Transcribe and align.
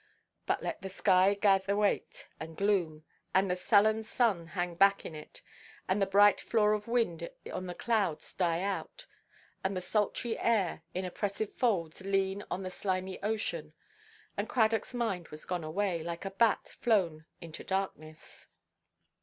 But 0.47 0.63
let 0.63 0.81
the 0.81 0.89
sky 0.89 1.35
gather 1.35 1.75
weight 1.75 2.27
and 2.39 2.57
gloom, 2.57 3.05
and 3.35 3.51
the 3.51 3.55
sullen 3.55 4.03
sun 4.03 4.47
hang 4.47 4.73
back 4.73 5.05
in 5.05 5.13
it, 5.13 5.43
and 5.87 6.01
the 6.01 6.07
bright 6.07 6.41
flaw 6.41 6.69
of 6.69 6.87
wind 6.87 7.29
on 7.53 7.67
the 7.67 7.75
waters 7.87 8.33
die 8.33 8.63
out, 8.63 9.05
and 9.63 9.77
the 9.77 9.79
sultry 9.79 10.39
air, 10.39 10.81
in 10.95 11.05
oppressive 11.05 11.53
folds, 11.53 12.01
lean 12.01 12.43
on 12.49 12.63
the 12.63 12.71
slimy 12.71 13.21
ocean—and 13.21 14.49
Cradockʼs 14.49 14.95
mind 14.95 15.27
was 15.27 15.45
gone 15.45 15.63
away, 15.63 16.01
like 16.01 16.25
a 16.25 16.31
bat 16.31 16.67
flown 16.67 17.25
into 17.39 17.63
darkness. 17.63 18.47